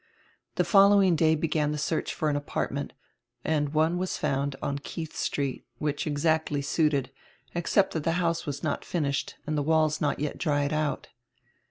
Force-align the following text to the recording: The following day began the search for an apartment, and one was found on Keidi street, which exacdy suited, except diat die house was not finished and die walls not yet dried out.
The 0.55 0.63
following 0.63 1.15
day 1.15 1.35
began 1.35 1.71
the 1.71 1.77
search 1.77 2.11
for 2.11 2.27
an 2.31 2.35
apartment, 2.35 2.93
and 3.45 3.71
one 3.71 3.99
was 3.99 4.17
found 4.17 4.55
on 4.59 4.79
Keidi 4.79 5.13
street, 5.13 5.67
which 5.77 6.07
exacdy 6.07 6.63
suited, 6.63 7.11
except 7.53 7.93
diat 7.93 8.01
die 8.01 8.11
house 8.13 8.47
was 8.47 8.63
not 8.63 8.83
finished 8.83 9.35
and 9.45 9.55
die 9.55 9.61
walls 9.61 10.01
not 10.01 10.19
yet 10.19 10.39
dried 10.39 10.73
out. 10.73 11.09